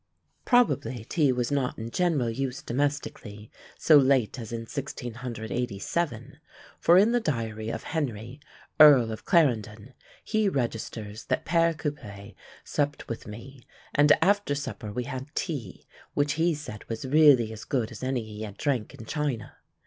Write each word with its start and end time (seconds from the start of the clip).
Probably, 0.45 1.05
tea 1.05 1.31
was 1.31 1.51
not 1.51 1.77
in 1.77 1.91
general 1.91 2.31
use 2.31 2.63
domestically 2.63 3.51
so 3.77 3.97
late 3.97 4.39
as 4.39 4.51
in 4.51 4.61
1687; 4.61 6.39
for 6.79 6.97
in 6.97 7.11
the 7.11 7.19
diary 7.19 7.69
of 7.69 7.83
Henry, 7.83 8.39
Earl 8.79 9.11
of 9.11 9.25
Clarendon, 9.25 9.93
he 10.23 10.49
registers 10.49 11.25
that 11.25 11.45
"PÃẀre 11.45 11.77
Couplet 11.77 12.33
supped 12.63 13.07
with 13.07 13.27
me, 13.27 13.61
and 13.93 14.11
after 14.23 14.55
supper 14.55 14.91
we 14.91 15.03
had 15.03 15.27
tea, 15.35 15.85
which 16.15 16.33
he 16.33 16.55
said 16.55 16.83
was 16.89 17.05
really 17.05 17.53
as 17.53 17.63
good 17.63 17.91
as 17.91 18.01
any 18.01 18.23
he 18.23 18.41
had 18.41 18.57
drank 18.57 18.95
in 18.95 19.05
China." 19.05 19.53